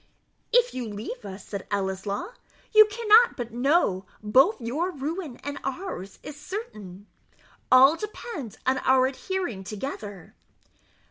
[0.51, 2.33] "If you leave us," said Ellieslaw,
[2.73, 7.05] "you cannot but know both your ruin and ours is certain;
[7.71, 10.33] all depends on our adhering together."